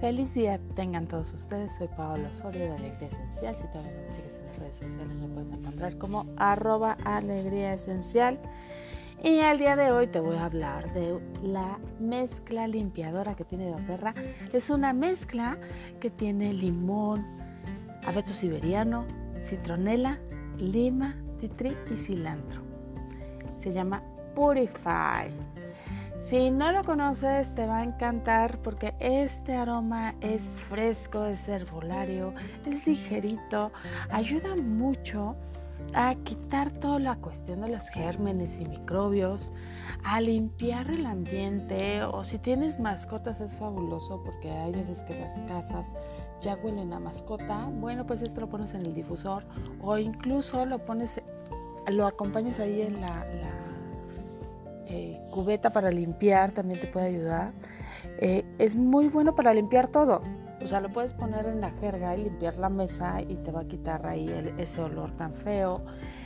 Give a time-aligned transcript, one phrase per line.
[0.00, 1.72] Feliz día tengan todos ustedes.
[1.76, 3.56] Soy Paola Osorio de Alegría Esencial.
[3.56, 7.74] Si todavía no me sigues en las redes sociales, me puedes encontrar como arroba alegría
[7.74, 8.38] esencial.
[9.24, 13.70] Y el día de hoy te voy a hablar de la mezcla limpiadora que tiene
[13.70, 14.14] doTERRA.
[14.52, 15.58] Es una mezcla
[15.98, 17.26] que tiene limón,
[18.06, 19.04] abeto siberiano,
[19.42, 20.20] citronela,
[20.58, 22.62] lima, titri y cilantro.
[23.64, 24.00] Se llama
[24.36, 25.28] Purify.
[26.28, 32.34] Si no lo conoces, te va a encantar porque este aroma es fresco, es herbolario,
[32.66, 33.72] es ligerito,
[34.10, 35.36] ayuda mucho
[35.94, 39.50] a quitar toda la cuestión de los gérmenes y microbios,
[40.04, 45.40] a limpiar el ambiente o si tienes mascotas es fabuloso porque hay veces que las
[45.40, 45.94] casas
[46.42, 47.70] ya huelen a mascota.
[47.72, 49.44] Bueno, pues esto lo pones en el difusor
[49.80, 51.22] o incluso lo pones,
[51.90, 53.24] lo acompañas ahí en la
[54.88, 57.52] eh, cubeta para limpiar también te puede ayudar.
[58.20, 60.22] Eh, es muy bueno para limpiar todo.
[60.62, 63.60] O sea, lo puedes poner en la jerga y limpiar la mesa y te va
[63.60, 64.26] a quitar ahí
[64.58, 65.82] ese olor tan feo,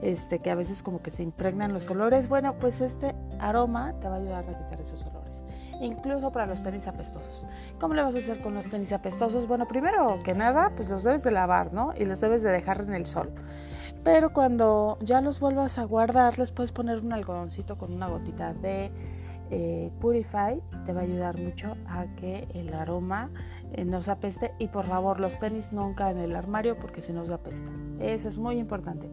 [0.00, 2.28] este, que a veces como que se impregnan los olores.
[2.28, 5.42] Bueno, pues este aroma te va a ayudar a quitar esos olores.
[5.80, 7.46] Incluso para los tenis apestosos.
[7.78, 9.46] ¿Cómo le vas a hacer con los tenis apestosos?
[9.46, 11.92] Bueno, primero que nada, pues los debes de lavar, ¿no?
[11.98, 13.30] Y los debes de dejar en el sol.
[14.04, 18.52] Pero cuando ya los vuelvas a guardar, les puedes poner un algodoncito con una gotita
[18.52, 18.92] de
[19.50, 20.62] eh, Purify.
[20.84, 23.30] Te va a ayudar mucho a que el aroma
[23.72, 24.52] eh, no se apeste.
[24.58, 27.70] Y por favor, los tenis nunca en el armario porque si no se apesta.
[27.98, 29.08] Eso es muy importante.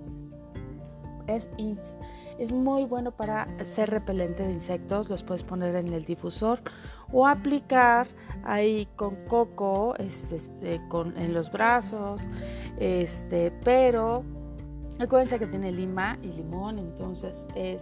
[1.28, 1.50] Es,
[2.38, 5.10] es muy bueno para ser repelente de insectos.
[5.10, 6.60] Los puedes poner en el difusor
[7.14, 8.08] o aplicar
[8.44, 12.22] ahí con coco este, con, en los brazos.
[12.78, 14.26] Este, pero
[15.02, 17.82] Acuérdense que tiene lima y limón, entonces es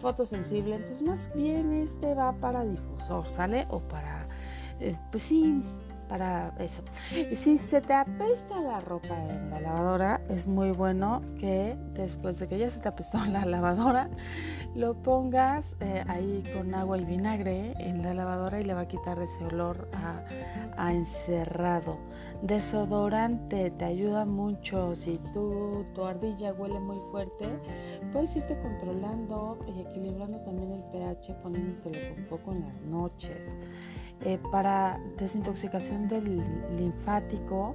[0.00, 0.76] fotosensible.
[0.76, 3.66] Entonces, más bien este va para difusor, ¿sale?
[3.68, 4.26] O para,
[4.80, 5.62] eh, pues sí,
[6.08, 6.82] para eso.
[7.30, 12.38] Y si se te apesta la ropa en la lavadora, es muy bueno que después
[12.38, 14.08] de que ya se te apestó la lavadora,
[14.74, 18.88] lo pongas eh, ahí con agua y vinagre en la lavadora y le va a
[18.88, 21.98] quitar ese olor a, encerrado.
[22.42, 24.94] Desodorante te ayuda mucho.
[24.96, 27.46] Si tu ardilla huele muy fuerte,
[28.12, 33.56] puedes irte controlando y equilibrando también el pH poniéndotelo un poco en las noches.
[34.20, 36.42] Eh, para desintoxicación del
[36.76, 37.74] linfático,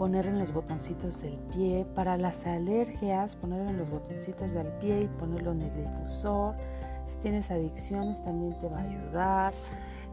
[0.00, 1.84] poner en los botoncitos del pie.
[1.94, 6.54] Para las alergias, ponerlo en los botoncitos del pie y ponerlo en el difusor.
[7.06, 9.52] Si tienes adicciones, también te va a ayudar.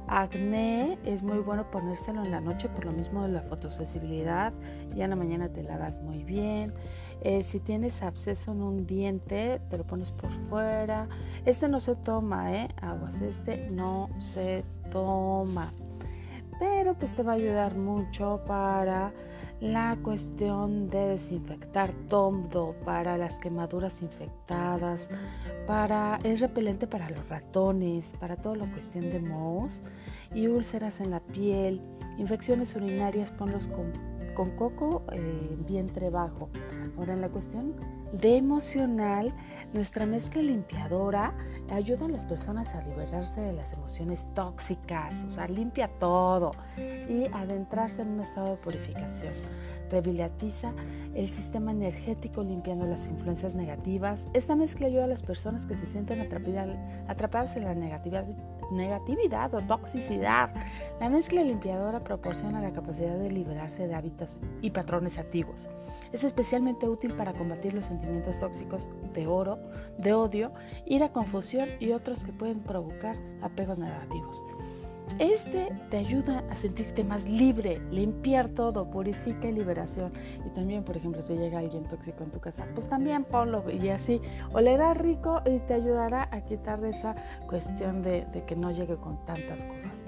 [0.08, 4.52] Acné es muy bueno ponérselo en la noche por lo mismo de la fotosensibilidad.
[4.94, 6.74] Ya en la mañana te lavas muy bien.
[7.22, 11.08] Eh, si tienes absceso en un diente, te lo pones por fuera.
[11.46, 12.68] Este no se toma, ¿eh?
[12.82, 15.72] Aguas, este no se toma.
[16.60, 19.14] Pero pues te va a ayudar mucho para
[19.60, 25.10] la cuestión de desinfectar todo para las quemaduras infectadas,
[25.66, 29.82] para es repelente para los ratones, para toda la cuestión de mohos
[30.34, 31.82] y úlceras en la piel,
[32.18, 33.92] infecciones urinarias, ponlos con,
[34.38, 36.52] con coco eh, vientre bajo.
[36.96, 37.74] Ahora en la cuestión
[38.14, 39.34] de emocional,
[39.74, 41.34] nuestra mezcla limpiadora
[41.72, 47.26] ayuda a las personas a liberarse de las emociones tóxicas, o sea, limpia todo y
[47.34, 49.34] adentrarse en un estado de purificación.
[49.90, 50.74] Revitaliza
[51.16, 54.28] el sistema energético limpiando las influencias negativas.
[54.34, 58.26] Esta mezcla ayuda a las personas que se sienten atrapadas en la negatividad,
[58.72, 60.52] negatividad o toxicidad.
[61.00, 65.70] La mezcla limpiadora proporciona la capacidad de liberarse de hábitos y patrones antiguos.
[66.12, 69.60] Es especialmente útil para combatir los sentimientos tóxicos de oro,
[69.98, 70.52] de odio,
[70.86, 74.44] ira, confusión y otros que pueden provocar apegos negativos.
[75.20, 80.12] Este te ayuda a sentirte más libre, limpiar todo, purifica y liberación.
[80.46, 83.90] Y también, por ejemplo, si llega alguien tóxico en tu casa, pues también ponlo y
[83.90, 84.22] así
[84.54, 87.16] olerá rico y te ayudará a quitar esa
[87.48, 90.06] cuestión de, de que no llegue con tantas cosas.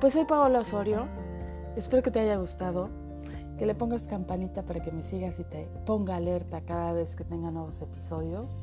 [0.00, 1.06] Pues soy Paola Osorio,
[1.76, 2.88] espero que te haya gustado
[3.58, 7.24] que le pongas campanita para que me sigas y te ponga alerta cada vez que
[7.24, 8.60] tenga nuevos episodios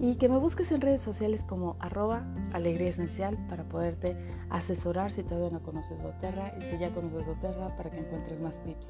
[0.00, 4.16] y que me busques en redes sociales como arroba alegría esencial para poderte
[4.50, 8.62] asesorar si todavía no conoces doTERRA y si ya conoces doTERRA para que encuentres más
[8.62, 8.88] tips.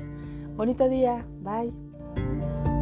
[0.57, 2.76] Bonito día, bye.